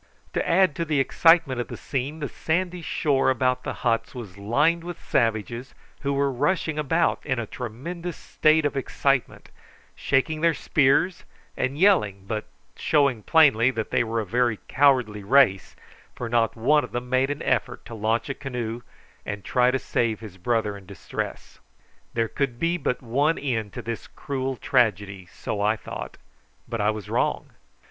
[0.33, 4.35] To add to the excitement of the scene the sandy shore about the huts was
[4.35, 9.49] lined with savages, who were rushing about in a tremendous state of excitement,
[9.95, 11.23] shaking their spears
[11.55, 12.45] and yelling, but
[12.75, 15.75] showing plainly that they were a very cowardly race,
[16.15, 18.81] for not one of them made an effort to launch a canoe
[19.23, 21.59] and try to save his brother in distress.
[22.15, 26.17] There could be but one end to this cruel tragedy, so I thought;
[26.67, 27.51] but I was wrong.